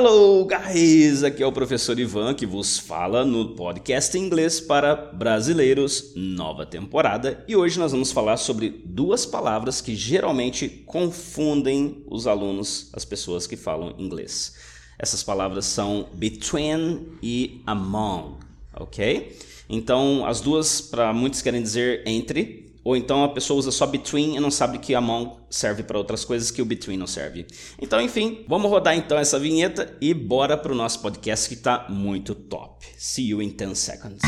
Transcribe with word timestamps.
Hello, 0.00 0.46
guys! 0.46 1.24
Aqui 1.24 1.42
é 1.42 1.46
o 1.46 1.50
professor 1.50 1.98
Ivan 1.98 2.32
que 2.32 2.46
vos 2.46 2.78
fala 2.78 3.24
no 3.24 3.56
podcast 3.56 4.16
inglês 4.16 4.60
para 4.60 4.94
brasileiros, 4.94 6.12
nova 6.14 6.64
temporada. 6.64 7.44
E 7.48 7.56
hoje 7.56 7.80
nós 7.80 7.90
vamos 7.90 8.12
falar 8.12 8.36
sobre 8.36 8.80
duas 8.84 9.26
palavras 9.26 9.80
que 9.80 9.96
geralmente 9.96 10.68
confundem 10.68 12.04
os 12.08 12.28
alunos, 12.28 12.90
as 12.92 13.04
pessoas 13.04 13.44
que 13.44 13.56
falam 13.56 13.96
inglês. 13.98 14.54
Essas 14.96 15.24
palavras 15.24 15.64
são 15.64 16.08
between 16.14 17.08
e 17.20 17.60
among, 17.66 18.36
ok? 18.78 19.36
Então, 19.68 20.24
as 20.24 20.40
duas, 20.40 20.80
para 20.80 21.12
muitos, 21.12 21.42
querem 21.42 21.60
dizer 21.60 22.04
entre, 22.06 22.67
ou 22.88 22.96
então 22.96 23.22
a 23.22 23.28
pessoa 23.28 23.58
usa 23.58 23.70
só 23.70 23.84
between 23.86 24.36
e 24.36 24.40
não 24.40 24.50
sabe 24.50 24.78
que 24.78 24.94
among 24.94 25.36
serve 25.50 25.82
para 25.82 25.98
outras 25.98 26.24
coisas 26.24 26.50
que 26.50 26.62
o 26.62 26.64
between 26.64 26.96
não 26.96 27.06
serve. 27.06 27.46
Então, 27.78 28.00
enfim, 28.00 28.46
vamos 28.48 28.70
rodar 28.70 28.96
então 28.96 29.18
essa 29.18 29.38
vinheta 29.38 29.94
e 30.00 30.14
bora 30.14 30.56
para 30.56 30.72
o 30.72 30.74
nosso 30.74 31.02
podcast 31.02 31.50
que 31.50 31.54
está 31.54 31.84
muito 31.90 32.34
top. 32.34 32.86
See 32.96 33.28
you 33.28 33.42
in 33.42 33.50
10 33.50 33.78
seconds. 33.78 34.22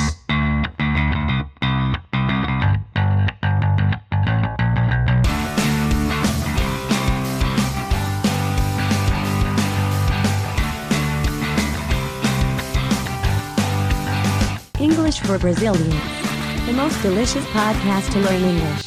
English 14.78 15.20
for 15.20 15.38
Brazilians. 15.38 16.29
The 16.70 16.76
most 16.76 17.02
delicious 17.02 17.44
podcast 17.46 18.12
to 18.12 18.20
learn 18.20 18.44
English. 18.44 18.84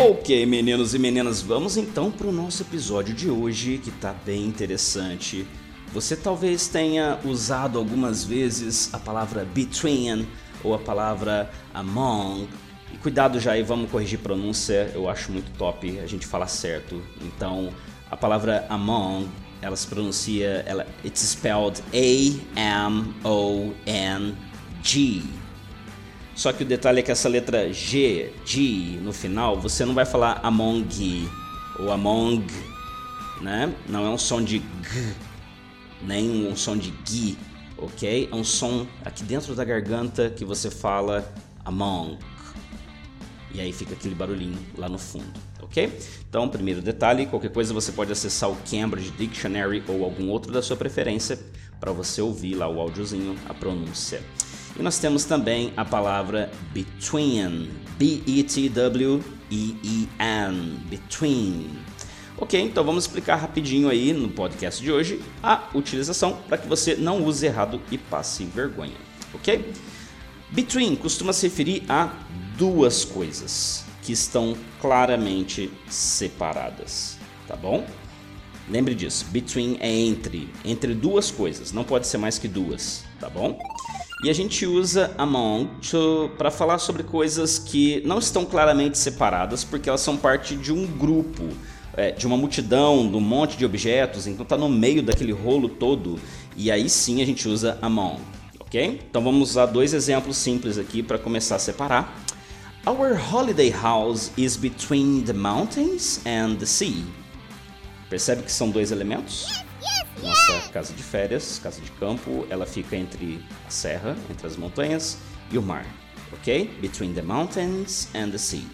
Ok, 0.00 0.46
meninos 0.46 0.94
e 0.94 0.98
meninas, 0.98 1.42
vamos 1.42 1.76
então 1.76 2.10
para 2.10 2.26
o 2.26 2.32
nosso 2.32 2.62
episódio 2.62 3.14
de 3.14 3.28
hoje 3.28 3.76
que 3.76 3.90
está 3.90 4.14
bem 4.24 4.46
interessante. 4.46 5.46
Você 5.92 6.16
talvez 6.16 6.68
tenha 6.68 7.18
usado 7.22 7.78
algumas 7.78 8.24
vezes 8.24 8.94
a 8.94 8.98
palavra 8.98 9.44
between 9.44 10.26
ou 10.62 10.72
a 10.72 10.78
palavra 10.78 11.50
among. 11.74 12.48
E 12.90 12.96
cuidado 12.96 13.38
já 13.38 13.52
aí, 13.52 13.62
vamos 13.62 13.90
corrigir 13.90 14.20
pronúncia, 14.20 14.90
eu 14.94 15.06
acho 15.06 15.30
muito 15.30 15.52
top 15.58 15.98
a 15.98 16.06
gente 16.06 16.26
falar 16.26 16.48
certo. 16.48 17.02
Então, 17.20 17.68
a 18.10 18.16
palavra 18.16 18.64
among 18.70 19.28
ela 19.60 19.76
se 19.76 19.86
pronuncia, 19.86 20.64
ela, 20.66 20.86
it's 21.04 21.20
spelled 21.20 21.82
A-M-O-N-G. 24.84 25.22
Só 26.36 26.52
que 26.52 26.62
o 26.62 26.66
detalhe 26.66 27.00
é 27.00 27.02
que 27.02 27.10
essa 27.10 27.28
letra 27.28 27.72
G, 27.72 28.32
G, 28.44 28.98
no 29.02 29.12
final, 29.12 29.58
você 29.58 29.84
não 29.84 29.94
vai 29.94 30.04
falar 30.04 30.40
among 30.42 31.28
ou 31.78 31.90
among, 31.90 32.44
né? 33.40 33.74
Não 33.88 34.04
é 34.04 34.08
um 34.08 34.18
som 34.18 34.42
de 34.42 34.58
G, 34.58 34.64
nem 36.02 36.46
um 36.46 36.56
som 36.56 36.76
de 36.76 36.92
G, 37.04 37.36
ok? 37.78 38.28
É 38.30 38.34
um 38.34 38.44
som 38.44 38.86
aqui 39.04 39.22
dentro 39.22 39.54
da 39.54 39.64
garganta 39.64 40.28
que 40.28 40.44
você 40.44 40.70
fala 40.70 41.32
among. 41.64 42.18
E 43.52 43.60
aí 43.60 43.72
fica 43.72 43.94
aquele 43.94 44.16
barulhinho 44.16 44.58
lá 44.76 44.88
no 44.88 44.98
fundo, 44.98 45.40
ok? 45.62 45.96
Então, 46.28 46.48
primeiro 46.48 46.82
detalhe, 46.82 47.26
qualquer 47.26 47.52
coisa 47.52 47.72
você 47.72 47.92
pode 47.92 48.10
acessar 48.10 48.50
o 48.50 48.56
Cambridge 48.68 49.12
Dictionary 49.12 49.84
ou 49.86 50.02
algum 50.02 50.28
outro 50.30 50.50
da 50.50 50.60
sua 50.60 50.76
preferência 50.76 51.38
para 51.78 51.92
você 51.92 52.20
ouvir 52.20 52.56
lá 52.56 52.66
o 52.66 52.80
áudiozinho, 52.80 53.36
a 53.48 53.54
pronúncia. 53.54 54.20
E 54.76 54.82
nós 54.82 54.98
temos 54.98 55.24
também 55.24 55.72
a 55.76 55.84
palavra 55.84 56.50
between, 56.72 57.70
B-E-T-W-E-E-N, 57.96 59.20
between. 60.90 61.70
Ok, 62.36 62.60
então 62.60 62.82
vamos 62.82 63.04
explicar 63.04 63.36
rapidinho 63.36 63.88
aí 63.88 64.12
no 64.12 64.28
podcast 64.28 64.82
de 64.82 64.90
hoje 64.90 65.22
a 65.40 65.68
utilização 65.72 66.36
para 66.48 66.58
que 66.58 66.66
você 66.66 66.96
não 66.96 67.24
use 67.24 67.46
errado 67.46 67.80
e 67.92 67.96
passe 67.96 68.44
vergonha, 68.44 68.96
ok? 69.32 69.72
Between 70.50 70.96
costuma 70.96 71.32
se 71.32 71.46
referir 71.46 71.84
a 71.88 72.12
duas 72.58 73.04
coisas 73.04 73.84
que 74.02 74.12
estão 74.12 74.56
claramente 74.80 75.70
separadas, 75.88 77.16
tá 77.46 77.54
bom? 77.54 77.86
Lembre 78.68 78.94
disso, 78.96 79.26
between 79.30 79.76
é 79.78 79.90
entre, 79.90 80.48
entre 80.64 80.92
duas 80.94 81.30
coisas, 81.30 81.70
não 81.70 81.84
pode 81.84 82.08
ser 82.08 82.18
mais 82.18 82.38
que 82.38 82.48
duas, 82.48 83.04
tá 83.20 83.30
bom? 83.30 83.58
E 84.24 84.30
a 84.30 84.32
gente 84.32 84.64
usa 84.64 85.14
among 85.18 85.68
para 86.38 86.50
falar 86.50 86.78
sobre 86.78 87.02
coisas 87.02 87.58
que 87.58 88.02
não 88.06 88.18
estão 88.18 88.46
claramente 88.46 88.96
separadas, 88.96 89.64
porque 89.64 89.86
elas 89.86 90.00
são 90.00 90.16
parte 90.16 90.56
de 90.56 90.72
um 90.72 90.86
grupo, 90.86 91.46
é, 91.94 92.10
de 92.10 92.26
uma 92.26 92.34
multidão, 92.34 93.06
de 93.06 93.14
um 93.16 93.20
monte 93.20 93.58
de 93.58 93.66
objetos, 93.66 94.26
então 94.26 94.42
está 94.42 94.56
no 94.56 94.66
meio 94.66 95.02
daquele 95.02 95.32
rolo 95.32 95.68
todo, 95.68 96.18
e 96.56 96.70
aí 96.70 96.88
sim 96.88 97.20
a 97.20 97.26
gente 97.26 97.46
usa 97.46 97.76
among, 97.82 98.18
ok? 98.60 98.98
Então 99.10 99.22
vamos 99.22 99.50
usar 99.50 99.66
dois 99.66 99.92
exemplos 99.92 100.38
simples 100.38 100.78
aqui 100.78 101.02
para 101.02 101.18
começar 101.18 101.56
a 101.56 101.58
separar. 101.58 102.24
Our 102.86 103.18
holiday 103.30 103.68
house 103.68 104.32
is 104.38 104.56
between 104.56 105.24
the 105.24 105.34
mountains 105.34 106.22
and 106.24 106.54
the 106.54 106.66
sea. 106.66 107.04
Percebe 108.08 108.42
que 108.42 108.52
são 108.52 108.70
dois 108.70 108.90
elementos? 108.90 109.62
Nossa 110.22 110.68
casa 110.72 110.92
de 110.92 111.02
férias, 111.02 111.60
casa 111.62 111.80
de 111.80 111.90
campo, 111.92 112.46
ela 112.48 112.66
fica 112.66 112.96
entre 112.96 113.44
a 113.66 113.70
serra, 113.70 114.16
entre 114.30 114.46
as 114.46 114.56
montanhas 114.56 115.18
e 115.50 115.58
o 115.58 115.62
mar, 115.62 115.84
ok? 116.32 116.70
Between 116.80 117.14
the 117.14 117.22
mountains 117.22 118.08
and 118.14 118.30
the 118.30 118.38
sea. 118.38 118.66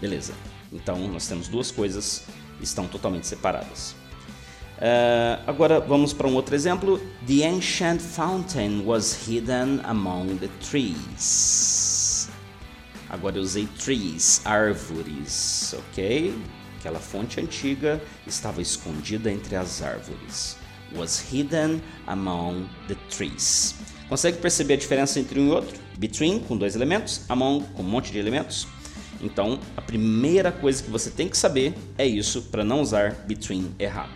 Beleza. 0.00 0.34
Então 0.72 0.96
nós 1.08 1.26
temos 1.26 1.48
duas 1.48 1.70
coisas 1.70 2.24
que 2.58 2.64
estão 2.64 2.86
totalmente 2.86 3.26
separadas. 3.26 3.94
Uh, 4.78 5.38
agora 5.46 5.78
vamos 5.78 6.12
para 6.12 6.26
um 6.26 6.34
outro 6.34 6.54
exemplo. 6.54 7.00
The 7.26 7.46
ancient 7.46 8.00
fountain 8.00 8.82
was 8.84 9.28
hidden 9.28 9.80
among 9.84 10.38
the 10.38 10.48
trees. 10.68 12.28
Agora 13.08 13.36
eu 13.36 13.42
usei 13.42 13.68
trees, 13.78 14.40
árvores, 14.44 15.74
ok? 15.78 16.34
Aquela 16.78 16.98
fonte 16.98 17.38
antiga 17.38 18.02
estava 18.26 18.60
escondida 18.60 19.30
entre 19.30 19.54
as 19.54 19.82
árvores. 19.82 20.56
Was 20.96 21.32
hidden 21.32 21.80
among 22.06 22.68
the 22.88 22.96
trees. 23.08 23.74
Consegue 24.08 24.38
perceber 24.38 24.74
a 24.74 24.76
diferença 24.76 25.18
entre 25.18 25.40
um 25.40 25.48
e 25.48 25.50
outro? 25.50 25.80
Between 25.98 26.38
com 26.40 26.56
dois 26.56 26.74
elementos, 26.74 27.22
among 27.28 27.64
com 27.74 27.82
um 27.82 27.86
monte 27.86 28.12
de 28.12 28.18
elementos. 28.18 28.66
Então, 29.22 29.58
a 29.76 29.80
primeira 29.80 30.50
coisa 30.50 30.82
que 30.82 30.90
você 30.90 31.10
tem 31.10 31.28
que 31.28 31.36
saber 31.36 31.74
é 31.96 32.06
isso 32.06 32.42
para 32.50 32.64
não 32.64 32.80
usar 32.80 33.14
between 33.26 33.74
errado. 33.78 34.10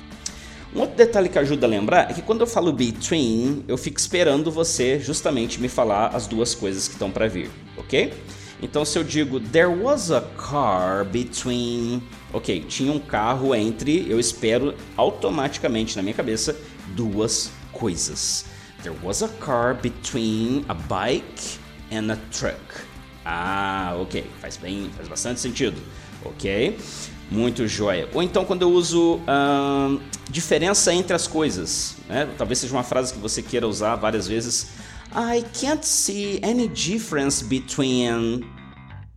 Um 0.74 0.80
outro 0.80 0.96
detalhe 0.96 1.28
que 1.28 1.38
ajuda 1.38 1.66
a 1.66 1.70
lembrar 1.70 2.10
é 2.10 2.12
que 2.12 2.20
quando 2.20 2.42
eu 2.42 2.46
falo 2.46 2.72
between, 2.72 3.64
eu 3.66 3.78
fico 3.78 3.98
esperando 3.98 4.50
você 4.50 4.98
justamente 4.98 5.60
me 5.60 5.68
falar 5.68 6.08
as 6.08 6.26
duas 6.26 6.54
coisas 6.54 6.86
que 6.88 6.94
estão 6.94 7.10
para 7.10 7.28
vir, 7.28 7.50
ok? 7.78 8.12
Então, 8.60 8.84
se 8.84 8.98
eu 8.98 9.04
digo 9.04 9.38
there 9.38 9.68
was 9.68 10.10
a 10.10 10.20
car 10.20 11.04
between. 11.04 12.02
Ok, 12.36 12.66
tinha 12.68 12.92
um 12.92 12.98
carro 12.98 13.54
entre. 13.54 14.04
Eu 14.10 14.20
espero 14.20 14.74
automaticamente 14.94 15.96
na 15.96 16.02
minha 16.02 16.12
cabeça 16.12 16.54
duas 16.88 17.50
coisas. 17.72 18.44
There 18.82 18.94
was 19.02 19.22
a 19.22 19.28
car 19.40 19.74
between 19.80 20.62
a 20.68 20.74
bike 20.74 21.58
and 21.90 22.12
a 22.12 22.18
truck. 22.30 22.60
Ah, 23.24 23.96
ok, 23.98 24.26
faz 24.38 24.58
bem, 24.58 24.90
faz 24.94 25.08
bastante 25.08 25.40
sentido. 25.40 25.80
Ok, 26.26 26.76
muito 27.30 27.66
joia. 27.66 28.06
Ou 28.12 28.22
então 28.22 28.44
quando 28.44 28.60
eu 28.60 28.70
uso 28.70 29.18
diferença 30.28 30.92
entre 30.92 31.14
as 31.14 31.26
coisas, 31.26 31.96
né? 32.06 32.28
talvez 32.36 32.58
seja 32.58 32.74
uma 32.74 32.84
frase 32.84 33.14
que 33.14 33.18
você 33.18 33.40
queira 33.40 33.66
usar 33.66 33.96
várias 33.96 34.28
vezes. 34.28 34.66
I 35.10 35.42
can't 35.58 35.86
see 35.86 36.38
any 36.42 36.68
difference 36.68 37.42
between 37.42 38.44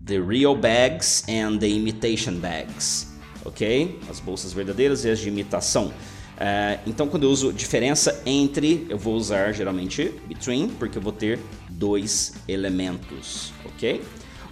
the 0.06 0.22
real 0.22 0.56
bags 0.56 1.26
and 1.28 1.60
the 1.60 1.68
imitation 1.68 2.40
bags. 2.40 3.09
Ok? 3.50 4.00
As 4.10 4.20
bolsas 4.20 4.54
verdadeiras 4.54 5.04
e 5.04 5.10
as 5.10 5.20
de 5.20 5.28
imitação. 5.28 5.88
Uh, 5.88 6.80
então, 6.88 7.08
quando 7.08 7.24
eu 7.24 7.32
uso 7.32 7.52
diferença 7.52 8.22
entre, 8.26 8.88
eu 8.90 8.98
vou 8.98 9.16
usar 9.16 9.52
geralmente 9.52 10.14
between, 10.26 10.70
porque 10.70 10.98
eu 10.98 11.02
vou 11.02 11.12
ter 11.12 11.38
dois 11.70 12.34
elementos, 12.48 13.52
ok? 13.66 14.02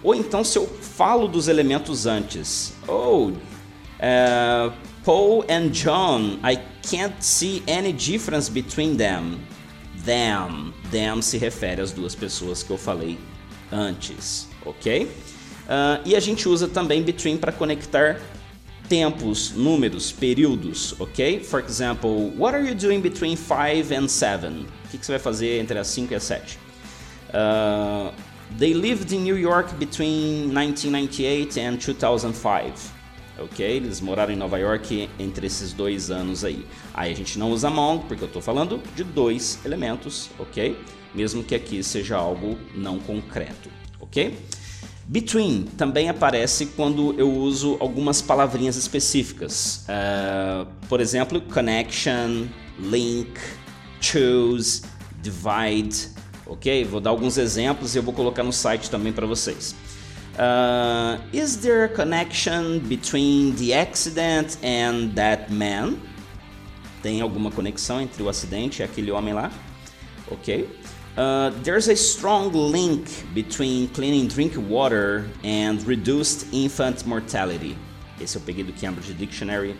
Ou 0.02 0.14
então, 0.14 0.44
se 0.44 0.58
eu 0.58 0.66
falo 0.66 1.26
dos 1.26 1.48
elementos 1.48 2.06
antes, 2.06 2.74
oh, 2.86 3.28
uh, 3.28 4.72
Paul 5.02 5.44
and 5.48 5.68
John, 5.68 6.38
I 6.44 6.58
can't 6.82 7.14
see 7.20 7.62
any 7.66 7.92
difference 7.92 8.50
between 8.50 8.96
them. 8.96 9.38
Them, 10.04 10.74
them 10.90 11.22
se 11.22 11.38
refere 11.38 11.80
às 11.80 11.92
duas 11.92 12.14
pessoas 12.14 12.62
que 12.62 12.70
eu 12.70 12.78
falei 12.78 13.18
antes, 13.72 14.48
ok? 14.64 15.04
Uh, 15.04 16.02
e 16.04 16.14
a 16.14 16.20
gente 16.20 16.48
usa 16.48 16.68
também 16.68 17.02
between 17.02 17.36
para 17.38 17.52
conectar 17.52 18.20
tempos, 18.88 19.52
números, 19.52 20.10
períodos, 20.10 20.94
ok? 20.98 21.40
For 21.40 21.60
example, 21.60 22.32
what 22.36 22.56
are 22.56 22.66
you 22.66 22.74
doing 22.74 23.00
between 23.00 23.36
5 23.36 23.92
and 23.92 24.08
7? 24.08 24.46
O 24.48 24.88
que, 24.90 24.98
que, 24.98 25.04
você 25.04 25.12
vai 25.12 25.18
fazer 25.18 25.60
entre 25.60 25.78
as 25.78 25.86
5 25.88 26.12
e 26.12 26.16
as 26.16 26.22
7? 26.22 26.58
Uh, 27.28 28.12
they 28.58 28.72
lived 28.72 29.14
in 29.14 29.22
New 29.22 29.36
York 29.36 29.74
between 29.78 30.48
1998 30.48 31.60
and 31.60 31.76
2005. 31.76 32.98
ok? 33.38 33.64
Eles 33.64 34.00
moraram 34.00 34.32
em 34.32 34.36
Nova 34.36 34.58
York 34.58 35.08
entre 35.18 35.46
esses 35.46 35.72
dois 35.72 36.10
anos 36.10 36.44
aí. 36.44 36.66
Aí 36.92 37.12
a 37.12 37.14
gente 37.14 37.38
não 37.38 37.50
usa 37.50 37.68
among, 37.68 38.04
porque 38.06 38.24
eu 38.24 38.26
estou 38.26 38.42
falando 38.42 38.82
de 38.94 39.04
dois 39.04 39.60
elementos, 39.64 40.30
ok? 40.38 40.76
Mesmo 41.14 41.42
que 41.42 41.54
aqui 41.54 41.82
seja 41.82 42.16
algo 42.16 42.58
não 42.74 42.98
concreto, 42.98 43.70
ok? 44.00 44.36
Between 45.08 45.62
também 45.78 46.10
aparece 46.10 46.66
quando 46.66 47.18
eu 47.18 47.32
uso 47.32 47.78
algumas 47.80 48.20
palavrinhas 48.20 48.76
específicas. 48.76 49.86
Uh, 49.88 50.66
por 50.86 51.00
exemplo, 51.00 51.40
connection, 51.40 52.46
link, 52.78 53.40
choose, 54.02 54.82
divide, 55.22 56.10
ok? 56.46 56.84
Vou 56.84 57.00
dar 57.00 57.08
alguns 57.08 57.38
exemplos 57.38 57.94
e 57.94 57.98
eu 57.98 58.02
vou 58.02 58.12
colocar 58.12 58.42
no 58.42 58.52
site 58.52 58.90
também 58.90 59.10
para 59.10 59.26
vocês. 59.26 59.74
Uh, 60.34 61.18
is 61.32 61.56
there 61.56 61.84
a 61.84 61.88
connection 61.88 62.78
between 62.80 63.52
the 63.52 63.72
accident 63.72 64.58
and 64.62 65.14
that 65.14 65.50
man? 65.50 65.94
Tem 67.02 67.22
alguma 67.22 67.50
conexão 67.50 67.98
entre 67.98 68.22
o 68.22 68.28
acidente 68.28 68.82
e 68.82 68.84
aquele 68.84 69.10
homem 69.10 69.32
lá? 69.32 69.50
Ok. 70.30 70.68
Uh, 71.18 71.50
there's 71.64 71.88
a 71.88 71.96
strong 71.96 72.52
link 72.52 73.10
between 73.34 73.88
cleaning 73.88 74.28
drinking 74.28 74.68
water 74.68 75.28
and 75.42 75.84
reduced 75.84 76.46
infant 76.52 77.04
mortality. 77.06 77.76
Esse 78.20 78.36
eu 78.36 78.40
peguei 78.42 78.62
do 78.62 78.72
Cambridge 78.72 79.12
Dictionary. 79.14 79.72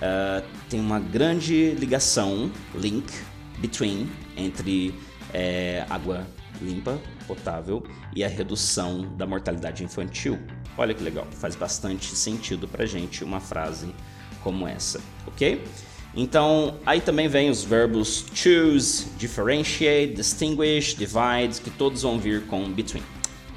Uh, 0.00 0.42
tem 0.70 0.80
uma 0.80 0.98
grande 0.98 1.72
ligação, 1.72 2.50
link, 2.74 3.12
between, 3.58 4.08
entre 4.34 4.94
é, 5.34 5.84
água 5.90 6.26
limpa, 6.62 6.98
potável 7.26 7.84
e 8.16 8.24
a 8.24 8.28
redução 8.28 9.14
da 9.14 9.26
mortalidade 9.26 9.84
infantil. 9.84 10.38
Olha 10.78 10.94
que 10.94 11.02
legal, 11.02 11.26
faz 11.32 11.54
bastante 11.54 12.16
sentido 12.16 12.66
para 12.66 12.86
gente 12.86 13.22
uma 13.22 13.40
frase 13.40 13.94
como 14.42 14.66
essa, 14.66 15.02
ok? 15.26 15.62
Então, 16.14 16.74
aí 16.84 17.00
também 17.00 17.28
vem 17.28 17.50
os 17.50 17.62
verbos 17.62 18.24
choose, 18.34 19.06
differentiate, 19.18 20.14
distinguish, 20.14 20.94
divide, 20.94 21.60
que 21.62 21.70
todos 21.70 22.02
vão 22.02 22.18
vir 22.18 22.46
com 22.46 22.68
between. 22.70 23.02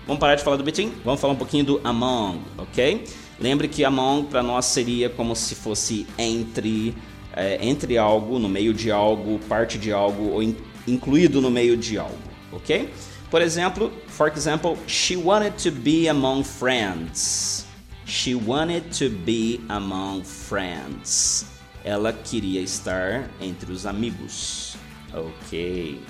Vamos 0.06 0.20
parar 0.20 0.36
de 0.36 0.44
falar 0.44 0.58
do 0.58 0.64
between? 0.64 0.92
Vamos 1.04 1.20
falar 1.22 1.34
um 1.34 1.38
pouquinho 1.38 1.64
do 1.64 1.82
among, 1.84 2.42
ok? 2.58 3.06
Lembre 3.40 3.68
que 3.68 3.84
among 3.84 4.26
para 4.26 4.44
nós 4.44 4.66
seria 4.66 5.10
como 5.10 5.36
se 5.36 5.56
fosse 5.56 6.06
entre, 6.18 6.94
é, 7.34 7.58
entre 7.66 7.98
algo, 7.98 8.38
no 8.38 8.50
meio 8.50 8.74
de 8.74 8.92
algo, 8.92 9.40
parte 9.48 9.78
de 9.78 9.92
algo 9.92 10.30
ou 10.32 10.44
in, 10.44 10.56
incluído 10.88 11.42
no 11.42 11.50
meio 11.50 11.78
de 11.78 11.98
algo, 11.98 12.18
ok? 12.52 12.90
Por 13.32 13.42
exemplo, 13.42 13.92
for 14.08 14.28
example, 14.28 14.78
she 14.88 15.16
wanted 15.16 15.54
to 15.64 15.72
be 15.72 16.10
among 16.10 16.44
friends. 16.44 17.66
She 18.06 18.36
wanted 18.36 18.92
to 19.00 19.10
be 19.10 19.62
among 19.70 20.24
friends. 20.24 21.46
Ela 21.84 22.14
queria 22.14 22.62
estar 22.62 23.30
entre 23.40 23.72
os 23.72 23.86
amigos. 23.86 24.76
Ok. 25.14 26.02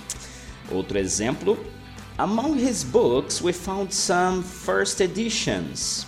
Outro 0.71 0.97
exemplo. 0.97 1.57
Among 2.18 2.57
his 2.57 2.83
books, 2.83 3.41
we 3.41 3.53
found 3.53 3.94
some 3.94 4.44
first 4.44 5.01
editions. 5.01 6.06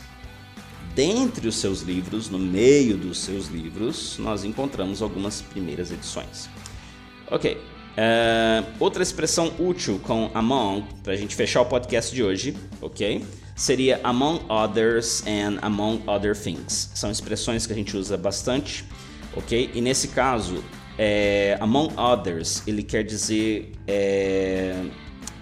Dentre 0.95 1.48
os 1.48 1.56
seus 1.56 1.81
livros, 1.81 2.30
no 2.30 2.38
meio 2.38 2.95
dos 2.98 3.19
seus 3.19 3.48
livros, 3.48 4.18
nós 4.19 4.44
encontramos 4.44 5.01
algumas 5.01 5.42
primeiras 5.42 5.92
edições. 5.92 6.50
Ok. 7.31 7.57
Uh, 7.94 8.65
outra 8.80 9.01
expressão 9.01 9.54
útil 9.60 10.00
com 10.04 10.30
among, 10.33 10.83
para 11.04 11.13
a 11.13 11.15
gente 11.15 11.36
fechar 11.36 11.62
o 11.62 11.65
podcast 11.65 12.13
de 12.13 12.24
hoje, 12.24 12.56
ok? 12.81 13.25
Seria 13.56 14.00
among 14.04 14.42
others 14.50 15.24
and 15.27 15.60
among 15.62 16.01
other 16.07 16.36
things. 16.36 16.92
São 16.95 17.10
expressões 17.10 17.65
que 17.65 17.74
a 17.74 17.75
gente 17.75 17.95
usa 17.95 18.18
bastante, 18.18 18.83
ok? 19.36 19.72
E 19.74 19.82
nesse 19.82 20.10
caso, 20.10 20.64
é, 20.98 21.58
among 21.60 21.94
others, 21.98 22.64
ele 22.68 22.84
quer 22.84 23.04
dizer 23.04 23.72
é, 23.88 24.84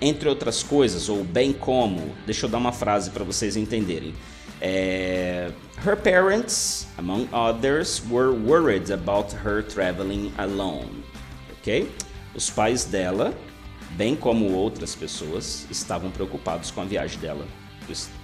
entre 0.01 0.27
outras 0.27 0.63
coisas, 0.63 1.09
ou 1.09 1.23
bem 1.23 1.53
como. 1.53 2.15
Deixa 2.25 2.45
eu 2.45 2.49
dar 2.49 2.57
uma 2.57 2.71
frase 2.71 3.11
para 3.11 3.23
vocês 3.23 3.55
entenderem. 3.55 4.13
É, 4.59 5.51
her 5.85 5.97
parents, 5.97 6.87
among 6.97 7.27
others, 7.33 8.01
were 8.09 8.29
worried 8.29 8.91
about 8.91 9.35
her 9.45 9.63
traveling 9.63 10.31
alone. 10.37 11.03
Ok? 11.59 11.89
Os 12.33 12.49
pais 12.49 12.85
dela, 12.85 13.33
bem 13.91 14.15
como 14.15 14.51
outras 14.53 14.95
pessoas, 14.95 15.67
estavam 15.69 16.09
preocupados 16.09 16.71
com 16.71 16.81
a 16.81 16.85
viagem 16.85 17.19
dela 17.19 17.45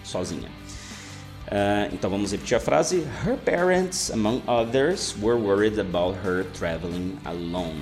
sozinha. 0.03 0.49
Uh, 1.47 1.93
então 1.93 2.09
vamos 2.09 2.31
repetir 2.31 2.57
a 2.57 2.59
frase. 2.59 3.05
Her 3.25 3.37
parents, 3.37 4.09
among 4.09 4.41
others, 4.47 5.15
were 5.21 5.37
worried 5.37 5.79
about 5.79 6.17
her 6.25 6.43
traveling 6.53 7.17
alone. 7.25 7.81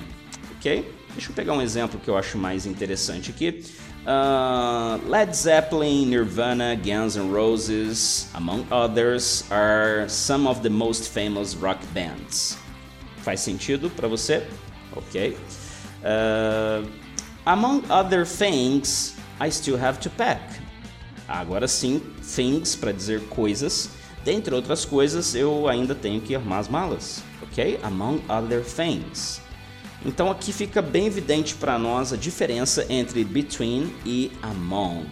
Ok? 0.56 0.84
Deixa 1.14 1.30
eu 1.30 1.34
pegar 1.34 1.52
um 1.52 1.62
exemplo 1.62 1.98
que 1.98 2.08
eu 2.08 2.16
acho 2.16 2.38
mais 2.38 2.66
interessante 2.66 3.30
aqui. 3.30 3.64
Uh, 4.06 5.00
Led 5.08 5.34
Zeppelin, 5.34 6.06
Nirvana, 6.06 6.76
Guns 6.76 7.16
N' 7.16 7.32
Roses, 7.32 8.28
among 8.34 8.64
others, 8.70 9.44
are 9.50 10.08
some 10.08 10.46
of 10.46 10.62
the 10.62 10.70
most 10.70 11.08
famous 11.08 11.56
rock 11.56 11.80
bands. 11.92 12.56
Faz 13.24 13.40
sentido 13.40 13.90
para 13.90 14.06
você? 14.06 14.46
Ok. 14.94 15.36
Uh, 16.04 16.86
among 17.44 17.82
other 17.90 18.24
things, 18.24 19.16
I 19.40 19.50
still 19.50 19.76
have 19.76 19.98
to 20.00 20.10
pack. 20.10 20.40
Agora 21.28 21.66
sim, 21.66 22.00
things 22.22 22.76
para 22.76 22.92
dizer 22.92 23.22
coisas. 23.28 23.90
Dentre 24.24 24.54
outras 24.54 24.84
coisas, 24.84 25.34
eu 25.34 25.68
ainda 25.68 25.94
tenho 25.94 26.20
que 26.20 26.34
arrumar 26.34 26.58
as 26.58 26.68
malas, 26.68 27.22
ok? 27.42 27.78
Among 27.82 28.22
other 28.28 28.64
things. 28.64 29.40
Então 30.04 30.30
aqui 30.30 30.52
fica 30.52 30.82
bem 30.82 31.06
evidente 31.06 31.54
para 31.54 31.78
nós 31.78 32.12
a 32.12 32.16
diferença 32.16 32.86
entre 32.88 33.24
between 33.24 33.92
e 34.04 34.30
among, 34.42 35.06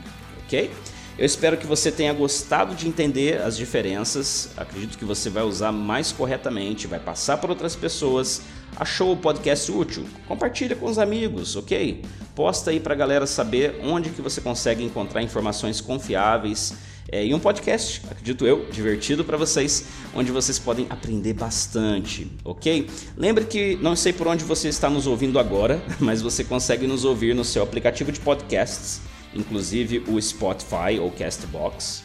ok? 0.45 0.71
Eu 1.17 1.25
espero 1.25 1.57
que 1.57 1.67
você 1.67 1.93
tenha 1.93 2.13
gostado 2.13 2.75
de 2.75 2.89
entender 2.89 3.41
as 3.41 3.57
diferenças. 3.57 4.51
Acredito 4.57 4.99
que 4.99 5.05
você 5.05 5.31
vai 5.31 5.45
usar 5.45 5.71
mais 5.71 6.11
corretamente, 6.11 6.89
vai 6.89 6.99
passar 6.99 7.37
para 7.37 7.51
outras 7.51 7.77
pessoas. 7.77 8.43
Achou 8.77 9.13
o 9.13 9.17
podcast 9.17 9.71
útil? 9.71 10.05
Compartilha 10.27 10.75
com 10.75 10.87
os 10.87 10.99
amigos, 10.99 11.57
ok? 11.57 12.03
Posta 12.35 12.71
aí 12.71 12.81
para 12.81 12.95
a 12.95 12.97
galera 12.97 13.27
saber 13.27 13.81
onde 13.83 14.11
que 14.11 14.21
você 14.21 14.41
consegue 14.41 14.83
encontrar 14.83 15.23
informações 15.23 15.81
confiáveis 15.81 16.75
é, 17.11 17.25
e 17.25 17.35
um 17.35 17.39
podcast, 17.39 18.03
acredito 18.11 18.47
eu, 18.47 18.67
divertido 18.73 19.25
para 19.25 19.37
vocês, 19.37 19.87
onde 20.15 20.33
vocês 20.33 20.59
podem 20.59 20.87
aprender 20.91 21.35
bastante, 21.35 22.31
ok? 22.45 22.89
Lembre 23.17 23.45
que 23.45 23.77
não 23.77 23.95
sei 23.95 24.13
por 24.13 24.27
onde 24.27 24.43
você 24.43 24.69
está 24.69 24.91
nos 24.91 25.07
ouvindo 25.07 25.39
agora, 25.39 25.83
mas 26.01 26.21
você 26.21 26.43
consegue 26.43 26.87
nos 26.87 27.05
ouvir 27.05 27.35
no 27.35 27.45
seu 27.45 27.63
aplicativo 27.63 28.11
de 28.11 28.21
podcasts 28.21 29.01
inclusive 29.35 30.05
o 30.09 30.21
Spotify 30.21 30.99
ou 31.01 31.11
Castbox. 31.11 32.03